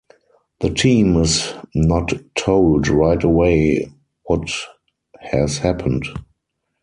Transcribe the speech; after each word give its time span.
The 0.61 0.71
team 0.71 1.15
is 1.17 1.53
not 1.75 2.11
told 2.33 2.87
right 2.87 3.23
away 3.23 3.91
what 4.23 4.49
has 5.19 5.59
happened. 5.59 6.07